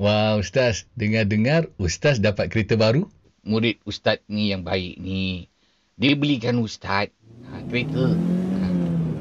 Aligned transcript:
Wah, 0.00 0.40
Ustaz. 0.40 0.88
Dengar-dengar 0.96 1.68
Ustaz 1.76 2.24
dapat 2.24 2.48
kereta 2.48 2.72
baru? 2.72 3.04
Murid 3.44 3.84
Ustaz 3.84 4.24
ni 4.32 4.48
yang 4.48 4.64
baik 4.64 4.96
ni. 4.96 5.52
Dia 6.00 6.16
belikan 6.16 6.56
Ustaz 6.64 7.12
ha, 7.52 7.60
kereta. 7.68 8.16
Ha, 8.16 8.64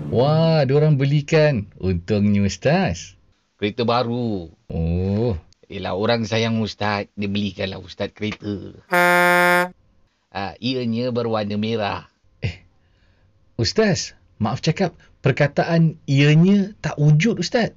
Wah, 0.07 0.63
diorang 0.63 0.95
belikan. 0.95 1.67
Untungnya 1.83 2.47
Ustaz. 2.47 3.19
kereta 3.59 3.83
baru. 3.83 4.55
Oh, 4.71 5.35
Yelah, 5.67 5.99
orang 5.99 6.23
sayang 6.23 6.63
Ustaz. 6.63 7.11
Dia 7.19 7.27
belikanlah 7.27 7.83
Ustaz 7.83 8.15
kereta. 8.15 8.79
Ha, 8.87 9.75
ianya 10.63 11.11
berwarna 11.11 11.59
merah. 11.59 12.07
Ustaz. 13.59 14.15
Maaf 14.39 14.63
cakap, 14.63 14.95
perkataan 15.19 15.99
ianya 16.07 16.71
tak 16.79 16.95
wujud 16.95 17.43
Ustaz. 17.43 17.75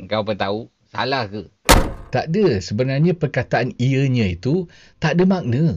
Engkau 0.00 0.24
apa 0.24 0.32
tahu? 0.32 0.60
Salah 0.88 1.28
ke? 1.28 1.44
Tak 2.08 2.32
ada. 2.32 2.56
Sebenarnya 2.58 3.12
perkataan 3.12 3.76
ianya 3.76 4.32
itu 4.32 4.64
tak 4.96 5.20
ada 5.20 5.28
makna. 5.28 5.76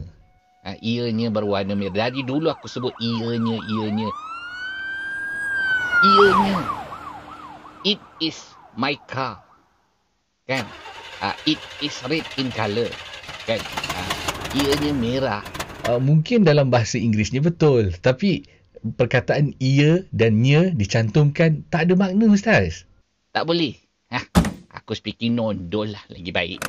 Ha, 0.64 0.80
ianya 0.80 1.28
berwarna 1.28 1.76
merah. 1.76 2.08
Dari 2.08 2.24
dulu 2.24 2.48
aku 2.48 2.64
sebut 2.64 2.96
ianya, 2.96 3.60
ianya. 3.68 4.08
Ianya. 6.00 6.58
It 7.84 8.00
is 8.24 8.40
my 8.80 8.96
car. 9.04 9.44
Kan? 10.48 10.64
Ha, 11.20 11.36
it 11.44 11.60
is 11.84 11.92
red 12.08 12.24
in 12.40 12.48
colour. 12.48 12.88
Kan? 13.44 13.60
Ha, 13.60 14.00
ianya 14.56 14.90
merah. 14.96 15.44
Uh, 15.84 16.00
mungkin 16.00 16.48
dalam 16.48 16.72
bahasa 16.72 16.96
Inggerisnya 16.96 17.44
betul. 17.44 17.92
Tapi 18.00 18.48
perkataan 18.96 19.52
ia 19.60 20.08
dan 20.16 20.40
nya 20.40 20.72
dicantumkan 20.72 21.68
tak 21.68 21.92
ada 21.92 21.94
makna 21.94 22.32
Ustaz. 22.32 22.88
Tak 23.36 23.44
boleh. 23.44 23.83
Speaking 24.94 25.34
nondol 25.34 25.90
lah. 25.90 26.02
Lagi 26.08 26.30
baik. 26.30 26.60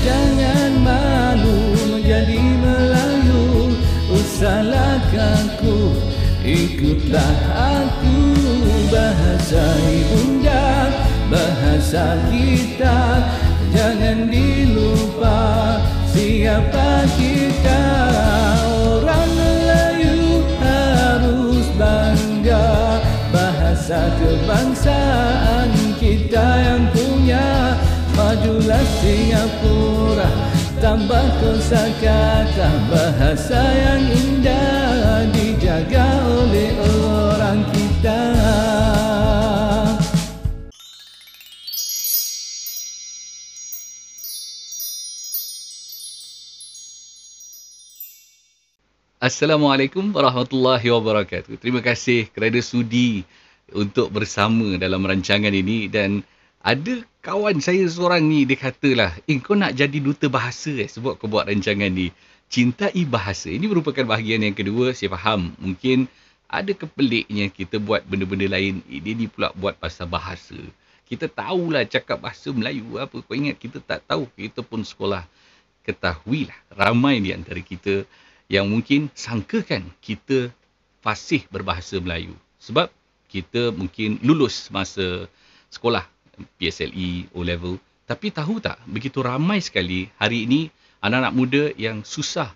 Jangan 0.00 0.72
malu 0.80 1.60
menjadi 1.92 2.40
Melayu 2.40 3.76
Usahlah 4.10 4.98
kaku 5.12 5.92
Ikutlah 6.40 7.36
aku 7.52 8.16
Bahasa 8.88 9.64
ibunda 9.86 10.88
Bahasa 11.28 12.16
kita 12.32 13.28
Jangan 13.70 14.26
dilupa 14.32 15.38
Siapa 16.10 17.06
kita 17.14 18.09
kebangsaan 24.20 25.68
kita 26.00 26.46
yang 26.64 26.84
punya. 26.94 27.76
Majulah 28.16 28.84
Singapura 29.00 30.28
Tambah 30.80 31.26
kosakata. 31.44 32.68
Bahasa 32.88 33.60
yang 33.60 34.04
indah 34.12 35.28
Dijaga 35.28 36.08
oleh 36.24 36.72
orang 36.80 37.60
kita. 37.68 38.20
Assalamualaikum 49.20 50.16
warahmatullahi 50.16 50.88
wabarakatuh. 50.88 51.60
Terima 51.60 51.84
kasih 51.84 52.32
kerana 52.32 52.64
sudi 52.64 53.28
untuk 53.74 54.10
bersama 54.10 54.76
dalam 54.76 55.02
rancangan 55.04 55.52
ini 55.54 55.86
dan 55.90 56.22
ada 56.60 57.00
kawan 57.24 57.60
saya 57.64 57.88
seorang 57.88 58.28
ni 58.28 58.44
dia 58.44 58.60
katalah, 58.60 59.16
"Eh 59.24 59.40
kau 59.40 59.56
nak 59.56 59.72
jadi 59.72 59.96
duta 59.96 60.28
bahasa 60.28 60.72
eh 60.76 60.88
sebab 60.88 61.16
kau 61.16 61.28
buat 61.28 61.48
rancangan 61.48 61.88
ni." 61.88 62.12
Cintai 62.50 63.06
bahasa. 63.06 63.46
Ini 63.46 63.70
merupakan 63.70 64.02
bahagian 64.02 64.42
yang 64.42 64.58
kedua, 64.58 64.90
saya 64.90 65.14
faham. 65.14 65.54
Mungkin 65.62 66.10
ada 66.50 66.74
kepeliknya 66.74 67.46
kita 67.46 67.78
buat 67.78 68.02
benda-benda 68.02 68.50
lain. 68.50 68.82
Ini 68.90 69.10
ni 69.14 69.26
pula 69.30 69.54
buat 69.54 69.78
pasal 69.78 70.10
bahasa. 70.10 70.58
Kita 71.06 71.30
tahulah 71.30 71.86
cakap 71.86 72.18
bahasa 72.18 72.50
Melayu 72.50 72.98
apa. 72.98 73.22
Kau 73.22 73.38
ingat 73.38 73.54
kita 73.54 73.78
tak 73.78 74.02
tahu. 74.02 74.26
Kita 74.34 74.66
pun 74.66 74.82
sekolah. 74.82 75.22
Ketahuilah 75.86 76.58
ramai 76.74 77.22
di 77.22 77.30
antara 77.30 77.62
kita 77.62 78.02
yang 78.50 78.66
mungkin 78.66 79.14
sangkakan 79.14 79.94
kita 80.02 80.50
fasih 81.06 81.46
berbahasa 81.54 82.02
Melayu. 82.02 82.34
Sebab 82.58 82.90
kita 83.30 83.70
mungkin 83.70 84.18
lulus 84.26 84.66
masa 84.74 85.30
sekolah 85.70 86.02
PSLE, 86.58 87.30
O 87.30 87.46
level. 87.46 87.78
Tapi 88.10 88.34
tahu 88.34 88.58
tak, 88.58 88.82
begitu 88.90 89.22
ramai 89.22 89.62
sekali 89.62 90.10
hari 90.18 90.50
ini 90.50 90.66
anak-anak 90.98 91.32
muda 91.32 91.62
yang 91.78 92.02
susah 92.02 92.50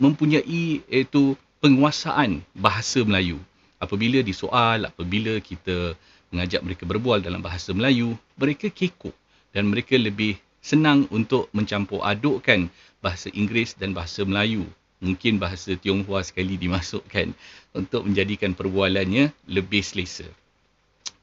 mempunyai 0.00 0.80
iaitu 0.88 1.36
penguasaan 1.60 2.40
bahasa 2.56 3.04
Melayu. 3.04 3.36
Apabila 3.76 4.24
disoal, 4.24 4.88
apabila 4.88 5.36
kita 5.44 5.94
mengajak 6.32 6.64
mereka 6.64 6.84
berbual 6.88 7.20
dalam 7.20 7.44
bahasa 7.44 7.76
Melayu, 7.76 8.16
mereka 8.40 8.72
kekok 8.72 9.12
dan 9.52 9.68
mereka 9.68 10.00
lebih 10.00 10.40
senang 10.60 11.08
untuk 11.12 11.48
mencampur 11.52 12.04
adukkan 12.04 12.68
bahasa 13.00 13.32
Inggeris 13.32 13.76
dan 13.76 13.96
bahasa 13.96 14.24
Melayu. 14.24 14.64
Mungkin 15.00 15.40
bahasa 15.40 15.74
Tionghoa 15.80 16.20
sekali 16.20 16.60
dimasukkan 16.60 17.32
untuk 17.72 18.04
menjadikan 18.04 18.52
perbualannya 18.52 19.32
lebih 19.48 19.80
selesa. 19.80 20.28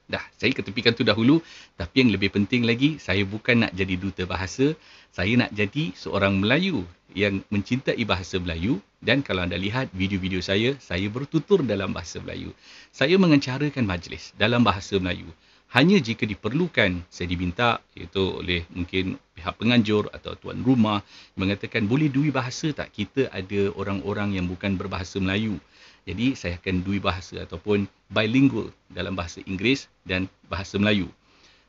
Dah, 0.07 0.23
saya 0.39 0.55
ketepikan 0.55 0.95
tu 0.95 1.03
dahulu. 1.03 1.43
Tapi 1.75 2.01
yang 2.01 2.11
lebih 2.15 2.31
penting 2.31 2.63
lagi, 2.63 2.95
saya 2.97 3.27
bukan 3.27 3.67
nak 3.67 3.75
jadi 3.75 3.99
duta 3.99 4.23
bahasa. 4.23 4.73
Saya 5.11 5.35
nak 5.35 5.51
jadi 5.51 5.91
seorang 5.93 6.39
Melayu 6.39 6.87
yang 7.11 7.43
mencintai 7.53 7.99
bahasa 8.07 8.39
Melayu. 8.39 8.79
Dan 8.97 9.21
kalau 9.21 9.45
anda 9.45 9.59
lihat 9.59 9.93
video-video 9.93 10.41
saya, 10.41 10.73
saya 10.81 11.05
bertutur 11.11 11.61
dalam 11.61 11.93
bahasa 11.93 12.17
Melayu. 12.23 12.55
Saya 12.89 13.19
mengencarakan 13.19 13.85
majlis 13.85 14.33
dalam 14.39 14.65
bahasa 14.65 14.97
Melayu. 14.97 15.27
Hanya 15.67 15.99
jika 15.99 16.23
diperlukan, 16.23 17.03
saya 17.11 17.27
diminta 17.27 17.83
iaitu 17.91 18.39
oleh 18.39 18.63
mungkin 18.71 19.19
pihak 19.35 19.59
penganjur 19.59 20.07
atau 20.15 20.39
tuan 20.39 20.63
rumah 20.63 21.03
mengatakan 21.35 21.91
boleh 21.91 22.07
dui 22.07 22.31
bahasa 22.31 22.71
tak? 22.71 22.95
Kita 22.95 23.27
ada 23.35 23.75
orang-orang 23.75 24.39
yang 24.39 24.47
bukan 24.47 24.79
berbahasa 24.79 25.19
Melayu. 25.19 25.59
Jadi 26.07 26.39
saya 26.39 26.55
akan 26.55 26.87
dui 26.87 27.03
bahasa 27.03 27.43
ataupun 27.43 27.83
bilingual 28.07 28.71
dalam 28.87 29.11
bahasa 29.11 29.43
Inggeris 29.43 29.91
dan 30.07 30.31
bahasa 30.47 30.79
Melayu. 30.79 31.11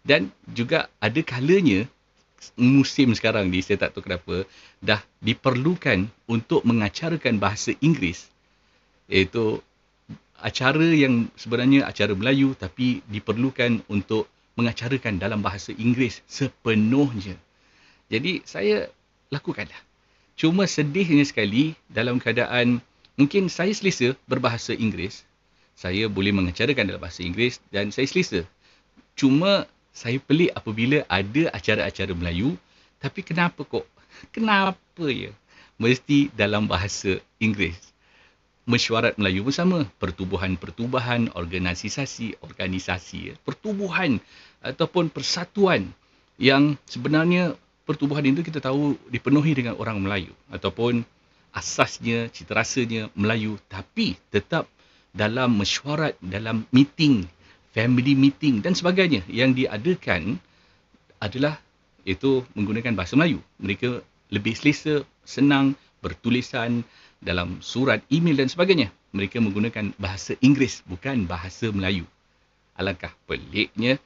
Dan 0.07 0.31
juga 0.55 0.87
ada 1.03 1.19
kalanya 1.27 1.91
musim 2.55 3.11
sekarang 3.19 3.51
ni 3.51 3.67
saya 3.67 3.83
tak 3.83 3.99
tahu 3.99 4.07
kenapa 4.07 4.47
dah 4.79 5.03
diperlukan 5.19 6.07
untuk 6.31 6.63
mengacarakan 6.63 7.43
bahasa 7.43 7.75
Inggeris 7.83 8.31
iaitu 9.11 9.59
acara 10.39 10.95
yang 10.95 11.27
sebenarnya 11.35 11.87
acara 11.87 12.15
Melayu 12.15 12.55
tapi 12.55 13.03
diperlukan 13.11 13.83
untuk 13.91 14.31
mengacarakan 14.59 15.23
dalam 15.23 15.43
bahasa 15.43 15.71
Inggeris 15.75 16.23
sepenuhnya. 16.27 17.39
Jadi 18.11 18.43
saya 18.43 18.91
lakukanlah. 19.31 19.79
Cuma 20.39 20.71
sedihnya 20.71 21.27
sekali 21.27 21.75
dalam 21.91 22.23
keadaan 22.23 22.79
mungkin 23.19 23.51
saya 23.51 23.75
selesa 23.75 24.15
berbahasa 24.31 24.75
Inggeris, 24.75 25.27
saya 25.75 26.07
boleh 26.07 26.31
mengacarakan 26.31 26.95
dalam 26.95 27.03
bahasa 27.03 27.27
Inggeris 27.27 27.59
dan 27.75 27.91
saya 27.91 28.07
selesa. 28.07 28.47
Cuma 29.19 29.67
saya 29.91 30.23
pelik 30.23 30.55
apabila 30.55 31.03
ada 31.11 31.51
acara-acara 31.51 32.15
Melayu, 32.15 32.55
tapi 33.03 33.27
kenapa 33.27 33.67
kok? 33.67 33.87
Kenapa 34.35 35.07
ya? 35.07 35.35
Mesti 35.79 36.31
dalam 36.35 36.67
bahasa 36.67 37.23
Inggeris. 37.39 37.88
Mesyuarat 38.69 39.17
Melayu 39.17 39.49
bersama, 39.49 39.89
pertubuhan-pertubuhan, 39.97 41.33
organisasi, 41.33 42.37
organisasi, 42.45 43.41
pertubuhan 43.41 44.21
ataupun 44.61 45.09
persatuan 45.09 45.89
yang 46.37 46.77
sebenarnya 46.85 47.57
pertubuhan 47.89 48.29
itu 48.29 48.45
kita 48.45 48.61
tahu 48.61 49.01
dipenuhi 49.09 49.57
dengan 49.57 49.81
orang 49.81 50.05
Melayu 50.05 50.37
ataupun 50.53 51.01
asasnya, 51.57 52.29
cita 52.29 52.53
rasanya 52.53 53.09
Melayu 53.17 53.57
tapi 53.73 54.21
tetap 54.29 54.69
dalam 55.17 55.57
mesyuarat, 55.57 56.21
dalam 56.21 56.69
meeting, 56.69 57.25
family 57.73 58.13
meeting 58.13 58.61
dan 58.61 58.77
sebagainya 58.77 59.25
yang 59.33 59.57
diadakan 59.57 60.37
adalah 61.25 61.57
itu 62.05 62.45
menggunakan 62.53 62.93
bahasa 62.93 63.17
Melayu. 63.17 63.41
Mereka 63.57 64.05
lebih 64.29 64.53
selesa, 64.53 65.09
senang 65.25 65.73
bertulisan 66.05 66.85
dalam 67.19 67.59
surat, 67.61 68.03
email 68.09 68.39
dan 68.39 68.49
sebagainya. 68.51 68.89
Mereka 69.13 69.41
menggunakan 69.41 69.97
bahasa 69.97 70.37
Inggeris 70.45 70.85
bukan 70.85 71.25
bahasa 71.25 71.73
Melayu. 71.73 72.05
Alangkah 72.79 73.11
peliknya 73.27 73.99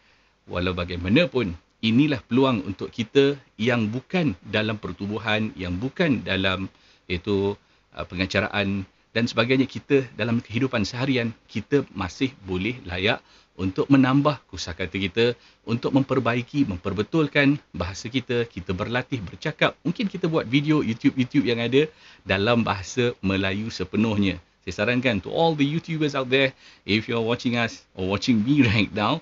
walau 0.49 0.73
bagaimanapun 0.73 1.55
inilah 1.83 2.23
peluang 2.25 2.63
untuk 2.63 2.89
kita 2.95 3.37
yang 3.59 3.91
bukan 3.91 4.39
dalam 4.47 4.79
pertubuhan, 4.79 5.51
yang 5.59 5.77
bukan 5.77 6.23
dalam 6.23 6.71
iaitu 7.11 7.59
uh, 7.93 8.07
pengacaraan 8.07 8.87
dan 9.13 9.25
sebagainya 9.29 9.69
kita 9.69 10.09
dalam 10.17 10.41
kehidupan 10.41 10.89
seharian 10.89 11.37
kita 11.51 11.85
masih 11.93 12.33
boleh 12.49 12.81
layak 12.89 13.21
untuk 13.57 13.89
menambah 13.93 14.41
kosakata 14.49 14.97
kita, 14.97 15.37
untuk 15.69 15.93
memperbaiki, 15.93 16.65
memperbetulkan 16.65 17.61
bahasa 17.77 18.09
kita, 18.09 18.49
kita 18.49 18.73
berlatih 18.73 19.21
bercakap. 19.21 19.77
Mungkin 19.85 20.09
kita 20.09 20.27
buat 20.27 20.49
video 20.49 20.81
YouTube-YouTube 20.81 21.45
yang 21.45 21.61
ada 21.61 21.85
dalam 22.25 22.65
bahasa 22.65 23.13
Melayu 23.21 23.69
sepenuhnya. 23.69 24.41
Saya 24.63 24.87
sarankan 24.87 25.19
to 25.21 25.29
all 25.29 25.59
the 25.59 25.67
YouTubers 25.67 26.15
out 26.15 26.31
there, 26.31 26.55
if 26.87 27.11
you're 27.11 27.23
watching 27.23 27.59
us 27.59 27.83
or 27.99 28.07
watching 28.07 28.41
me 28.41 28.63
right 28.63 28.89
now, 28.95 29.21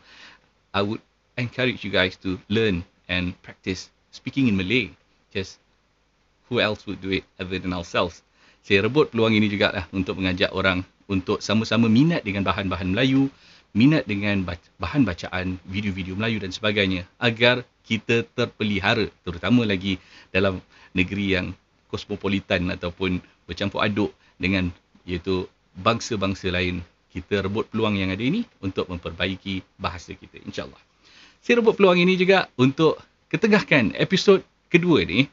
I 0.70 0.84
would 0.84 1.00
encourage 1.40 1.82
you 1.82 1.90
guys 1.90 2.14
to 2.22 2.36
learn 2.52 2.84
and 3.08 3.32
practice 3.40 3.88
speaking 4.12 4.46
in 4.46 4.54
Malay. 4.54 4.92
Just 5.32 5.58
who 6.52 6.60
else 6.60 6.84
would 6.84 7.00
do 7.00 7.10
it 7.10 7.24
other 7.40 7.56
than 7.56 7.72
ourselves? 7.72 8.20
Saya 8.60 8.84
rebut 8.84 9.10
peluang 9.10 9.32
ini 9.32 9.48
juga 9.48 9.72
lah 9.72 9.84
untuk 9.90 10.20
mengajak 10.20 10.52
orang 10.52 10.84
untuk 11.10 11.42
sama-sama 11.42 11.90
minat 11.90 12.22
dengan 12.22 12.44
bahan-bahan 12.46 12.92
Melayu, 12.92 13.32
minat 13.76 14.06
dengan 14.06 14.42
bahan 14.78 15.06
bacaan 15.06 15.58
video-video 15.66 16.18
Melayu 16.18 16.42
dan 16.42 16.50
sebagainya 16.50 17.06
agar 17.22 17.62
kita 17.86 18.26
terpelihara 18.34 19.06
terutama 19.22 19.62
lagi 19.66 19.98
dalam 20.34 20.58
negeri 20.94 21.38
yang 21.38 21.46
kosmopolitan 21.90 22.70
ataupun 22.70 23.22
bercampur 23.46 23.82
aduk 23.82 24.10
dengan 24.38 24.74
iaitu 25.06 25.46
bangsa-bangsa 25.78 26.50
lain 26.50 26.82
kita 27.10 27.42
rebut 27.42 27.66
peluang 27.70 27.98
yang 27.98 28.10
ada 28.14 28.22
ini 28.22 28.46
untuk 28.62 28.86
memperbaiki 28.90 29.62
bahasa 29.78 30.14
kita 30.14 30.42
insyaallah 30.42 30.78
saya 31.40 31.62
rebut 31.62 31.78
peluang 31.78 31.98
ini 31.98 32.18
juga 32.18 32.50
untuk 32.58 32.98
ketengahkan 33.30 33.94
episod 33.96 34.42
kedua 34.68 35.06
ni 35.06 35.30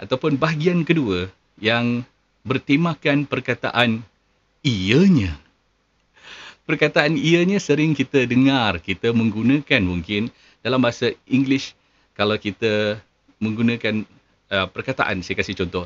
ataupun 0.00 0.40
bahagian 0.40 0.82
kedua 0.82 1.30
yang 1.60 2.02
bertemakan 2.44 3.24
perkataan 3.24 4.04
ianya. 4.64 5.43
Perkataan 6.64 7.20
ianya 7.20 7.60
sering 7.60 7.92
kita 7.92 8.24
dengar, 8.24 8.80
kita 8.80 9.12
menggunakan 9.12 9.84
mungkin 9.84 10.32
dalam 10.64 10.80
bahasa 10.80 11.12
English 11.28 11.76
kalau 12.16 12.40
kita 12.40 12.96
menggunakan 13.36 14.08
uh, 14.48 14.64
perkataan, 14.72 15.20
saya 15.20 15.44
kasih 15.44 15.60
contoh. 15.60 15.84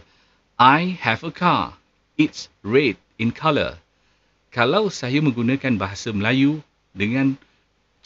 I 0.54 0.94
have 1.02 1.26
a 1.26 1.34
car. 1.34 1.74
It's 2.14 2.46
red 2.62 2.94
in 3.18 3.34
color. 3.34 3.74
Kalau 4.54 4.86
saya 4.86 5.18
menggunakan 5.18 5.74
bahasa 5.74 6.14
Melayu 6.14 6.62
dengan 6.94 7.34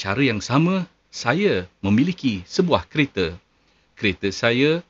cara 0.00 0.24
yang 0.24 0.40
sama, 0.40 0.88
saya 1.12 1.68
memiliki 1.84 2.40
sebuah 2.48 2.88
kereta. 2.88 3.36
Kereta 4.00 4.32
saya 4.32 4.80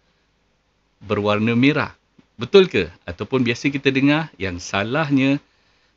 berwarna 1.03 1.59
merah. 1.59 1.99
Betul 2.39 2.71
ke? 2.71 2.95
Ataupun 3.03 3.43
biasa 3.43 3.75
kita 3.75 3.91
dengar 3.91 4.31
yang 4.39 4.63
salahnya 4.63 5.43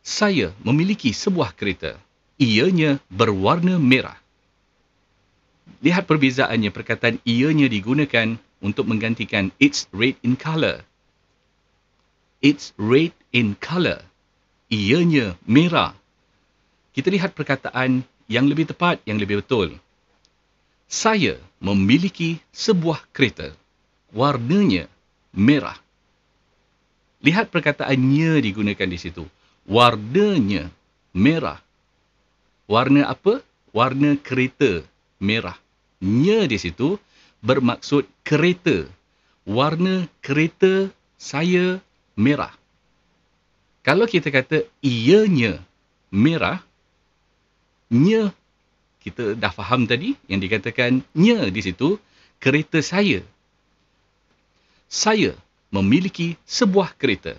saya 0.05 0.53
memiliki 0.61 1.09
sebuah 1.09 1.57
kereta. 1.57 1.97
Ianya 2.37 3.01
berwarna 3.09 3.81
merah. 3.81 4.21
Lihat 5.81 6.05
perbezaannya 6.05 6.69
perkataan 6.69 7.17
ianya 7.25 7.65
digunakan 7.65 8.37
untuk 8.61 8.85
menggantikan 8.85 9.49
it's 9.57 9.89
red 9.89 10.13
in 10.21 10.37
color. 10.37 10.85
It's 12.45 12.69
red 12.77 13.17
in 13.33 13.57
color. 13.57 14.05
Ianya 14.69 15.41
merah. 15.49 15.97
Kita 16.93 17.09
lihat 17.09 17.33
perkataan 17.33 18.05
yang 18.29 18.45
lebih 18.45 18.69
tepat, 18.69 19.01
yang 19.09 19.17
lebih 19.17 19.41
betul. 19.41 19.73
Saya 20.85 21.41
memiliki 21.57 22.37
sebuah 22.53 23.09
kereta. 23.09 23.49
Warnanya 24.13 24.85
merah. 25.33 25.81
Lihat 27.25 27.49
perkataannya 27.49 28.37
digunakan 28.45 28.85
di 28.85 28.99
situ 29.01 29.25
warnanya 29.65 30.69
merah. 31.11 31.59
Warna 32.65 33.09
apa? 33.09 33.41
Warna 33.73 34.15
kereta 34.17 34.85
merah. 35.21 35.57
Nya 36.01 36.45
di 36.45 36.57
situ 36.57 36.97
bermaksud 37.41 38.05
kereta. 38.25 38.87
Warna 39.45 40.09
kereta 40.25 40.89
saya 41.19 41.77
merah. 42.17 42.53
Kalau 43.85 44.09
kita 44.09 44.33
kata 44.33 44.65
ianya 44.81 45.61
merah, 46.09 46.57
nya 47.93 48.33
kita 49.05 49.37
dah 49.37 49.53
faham 49.53 49.85
tadi 49.85 50.17
yang 50.25 50.41
dikatakan 50.41 51.05
nya 51.13 51.45
di 51.53 51.61
situ 51.61 52.01
kereta 52.41 52.81
saya. 52.81 53.21
Saya 54.89 55.37
memiliki 55.69 56.33
sebuah 56.49 56.97
kereta. 56.97 57.37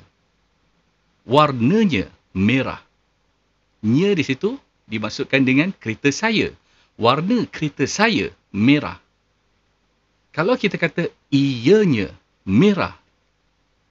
Warnanya 1.26 2.06
merah. 2.30 2.78
Nya 3.82 4.14
di 4.14 4.22
situ 4.22 4.54
dimaksudkan 4.86 5.42
dengan 5.42 5.74
kereta 5.74 6.14
saya. 6.14 6.54
Warna 6.94 7.44
kereta 7.50 7.84
saya 7.84 8.30
merah. 8.54 8.96
Kalau 10.30 10.54
kita 10.54 10.78
kata 10.78 11.10
ianya 11.34 12.14
merah, 12.46 12.94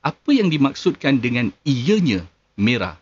apa 0.06 0.30
yang 0.32 0.48
dimaksudkan 0.48 1.20
dengan 1.20 1.52
ianya 1.68 2.24
merah? 2.56 2.96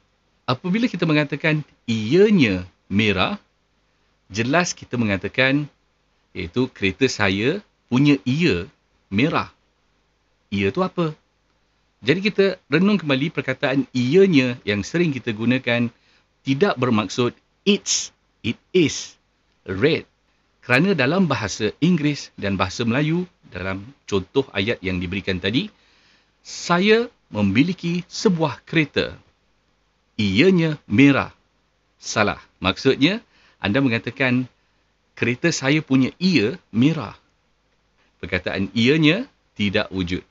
Apabila 0.49 0.89
kita 0.89 1.05
mengatakan 1.05 1.61
ianya 1.85 2.65
merah, 2.89 3.37
jelas 4.31 4.73
kita 4.73 4.97
mengatakan 4.97 5.67
iaitu 6.33 6.71
kereta 6.73 7.05
saya 7.05 7.61
punya 7.91 8.17
ia 8.25 8.65
merah. 9.13 9.53
Ia 10.49 10.73
tu 10.73 10.81
apa? 10.81 11.13
Jadi 12.03 12.19
kita 12.19 12.45
renung 12.67 12.99
kembali 12.99 13.31
perkataan 13.31 13.87
ianya 13.95 14.59
yang 14.67 14.83
sering 14.83 15.15
kita 15.15 15.31
gunakan 15.31 15.87
tidak 16.43 16.75
bermaksud 16.75 17.31
it's, 17.63 18.11
it 18.43 18.59
is 18.75 19.15
red. 19.63 20.03
Kerana 20.63 20.95
dalam 20.95 21.31
bahasa 21.31 21.71
Inggeris 21.79 22.35
dan 22.35 22.59
bahasa 22.59 22.83
Melayu, 22.83 23.23
dalam 23.47 23.87
contoh 24.03 24.43
ayat 24.51 24.83
yang 24.83 24.99
diberikan 24.99 25.39
tadi, 25.39 25.71
saya 26.43 27.07
memiliki 27.31 28.03
sebuah 28.11 28.59
kereta. 28.67 29.15
Ianya 30.19 30.75
merah. 30.91 31.31
Salah. 32.03 32.39
Maksudnya, 32.59 33.23
anda 33.63 33.79
mengatakan 33.79 34.51
kereta 35.15 35.55
saya 35.55 35.79
punya 35.79 36.11
ia 36.19 36.59
merah. 36.67 37.15
Perkataan 38.19 38.71
ianya 38.75 39.23
tidak 39.55 39.87
wujud. 39.87 40.23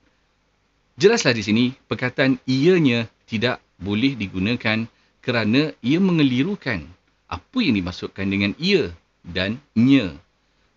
Jelaslah 1.01 1.33
di 1.33 1.41
sini, 1.41 1.65
perkataan 1.89 2.37
ianya 2.45 3.09
tidak 3.25 3.65
boleh 3.81 4.13
digunakan 4.13 4.85
kerana 5.25 5.73
ia 5.81 5.99
mengelirukan 6.03 6.85
apa 7.33 7.59
yang 7.65 7.81
dimasukkan 7.81 8.27
dengan 8.29 8.53
ia 8.61 8.93
dan 9.25 9.57
nya. 9.73 10.13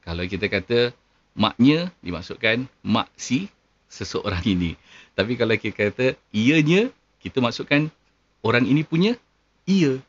Kalau 0.07 0.23
kita 0.23 0.47
kata 0.47 0.95
maknya 1.35 1.91
dimasukkan 1.99 2.71
mak 2.85 3.11
si 3.19 3.51
seseorang 3.91 4.41
ini. 4.55 4.79
Tapi 5.19 5.35
kalau 5.35 5.55
kita 5.59 5.91
kata 5.91 6.07
ianya, 6.31 6.87
kita 7.19 7.43
masukkan 7.43 7.91
orang 8.39 8.63
ini 8.63 8.87
punya 8.87 9.19
ia. 9.67 9.99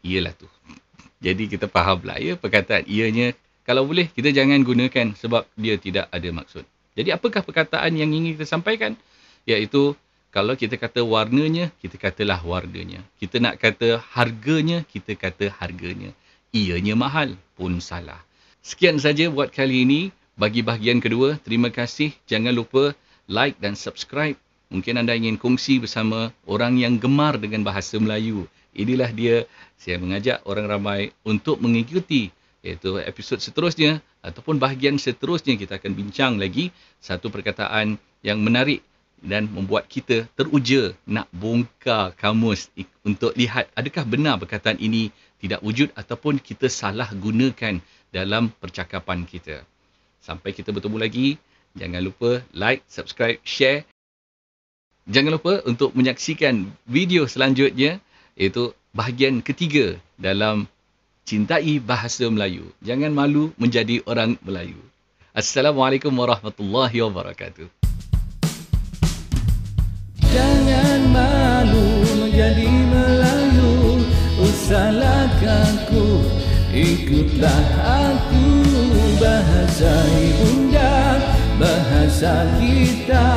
Ialah 0.00 0.32
tu. 0.38 0.48
Jadi 1.18 1.50
kita 1.50 1.66
fahamlah 1.66 2.16
ya 2.22 2.38
perkataan 2.38 2.86
ianya. 2.86 3.34
Kalau 3.68 3.84
boleh 3.84 4.08
kita 4.08 4.32
jangan 4.32 4.64
gunakan 4.64 5.12
sebab 5.12 5.44
dia 5.52 5.76
tidak 5.76 6.08
ada 6.08 6.28
maksud. 6.32 6.64
Jadi 6.96 7.12
apakah 7.12 7.44
perkataan 7.44 7.92
yang 7.92 8.08
ingin 8.08 8.38
kita 8.38 8.48
sampaikan? 8.48 8.96
Iaitu 9.48 9.96
kalau 10.28 10.52
kita 10.52 10.76
kata 10.76 11.00
warnanya, 11.00 11.72
kita 11.80 11.96
katalah 11.96 12.44
warnanya. 12.44 13.00
Kita 13.16 13.40
nak 13.40 13.56
kata 13.56 13.96
harganya, 14.12 14.84
kita 14.84 15.16
kata 15.16 15.48
harganya. 15.56 16.12
Ianya 16.52 16.92
mahal 16.92 17.32
pun 17.56 17.80
salah. 17.80 18.20
Sekian 18.60 19.00
saja 19.00 19.32
buat 19.32 19.48
kali 19.48 19.88
ini. 19.88 20.00
Bagi 20.38 20.62
bahagian 20.62 21.02
kedua, 21.02 21.34
terima 21.42 21.72
kasih. 21.72 22.14
Jangan 22.30 22.54
lupa 22.54 22.94
like 23.26 23.58
dan 23.58 23.74
subscribe. 23.74 24.38
Mungkin 24.70 25.00
anda 25.00 25.16
ingin 25.16 25.40
kongsi 25.40 25.80
bersama 25.82 26.30
orang 26.46 26.78
yang 26.78 27.00
gemar 27.00 27.40
dengan 27.40 27.64
bahasa 27.66 27.98
Melayu. 27.98 28.46
Inilah 28.76 29.10
dia, 29.10 29.48
saya 29.80 29.98
mengajak 29.98 30.44
orang 30.46 30.70
ramai 30.70 31.00
untuk 31.26 31.58
mengikuti 31.58 32.30
iaitu 32.62 33.00
episod 33.02 33.40
seterusnya 33.40 34.04
ataupun 34.22 34.60
bahagian 34.60 35.00
seterusnya 35.00 35.56
kita 35.56 35.78
akan 35.80 35.92
bincang 35.94 36.36
lagi 36.36 36.74
satu 37.00 37.30
perkataan 37.30 37.96
yang 38.22 38.38
menarik 38.42 38.82
dan 39.22 39.50
membuat 39.50 39.90
kita 39.90 40.26
teruja 40.38 40.94
nak 41.04 41.26
bongkar 41.34 42.14
kamus 42.14 42.70
untuk 43.02 43.34
lihat 43.34 43.66
adakah 43.74 44.06
benar 44.06 44.38
perkataan 44.38 44.78
ini 44.78 45.10
tidak 45.38 45.62
wujud 45.62 45.90
ataupun 45.94 46.42
kita 46.42 46.66
salah 46.66 47.10
gunakan 47.14 47.78
dalam 48.10 48.50
percakapan 48.58 49.22
kita. 49.28 49.62
Sampai 50.18 50.52
kita 50.52 50.74
bertemu 50.74 50.98
lagi, 50.98 51.28
jangan 51.78 52.02
lupa 52.02 52.42
like, 52.52 52.82
subscribe, 52.90 53.38
share. 53.46 53.86
Jangan 55.08 55.40
lupa 55.40 55.64
untuk 55.64 55.96
menyaksikan 55.96 56.68
video 56.84 57.24
selanjutnya 57.24 58.02
iaitu 58.36 58.76
bahagian 58.92 59.40
ketiga 59.40 59.96
dalam 60.20 60.68
Cintai 61.24 61.80
Bahasa 61.80 62.28
Melayu. 62.28 62.72
Jangan 62.84 63.12
malu 63.12 63.52
menjadi 63.60 64.00
orang 64.04 64.36
Melayu. 64.44 64.80
Assalamualaikum 65.32 66.12
warahmatullahi 66.12 67.04
wabarakatuh. 67.04 67.77
Jangan 70.68 71.02
malu 71.08 71.88
menjadi 72.20 72.68
Melayu. 72.68 74.04
Usahlah 74.36 75.32
kaku 75.40 76.20
Ikutlah 76.68 77.64
aku. 77.80 78.44
Bahasa 79.16 79.92
ibunda 80.20 81.16
Bahasa 81.56 82.44
kita. 82.60 83.28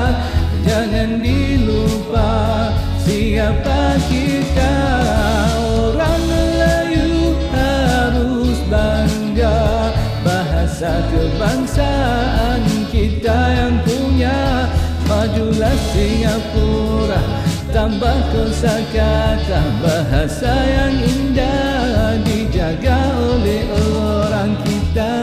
Jangan 0.62 1.24
dilupa 1.24 2.70
siapa 3.02 3.98
kita 4.12 4.81
Singapura 15.92 17.22
Tambah 17.72 18.18
kosa 18.36 18.84
kata 18.92 19.62
bahasa 19.80 20.52
yang 20.52 20.96
indah 21.00 21.72
Dijaga 22.22 23.00
oleh 23.16 23.64
orang 23.72 24.52
kita. 24.68 25.21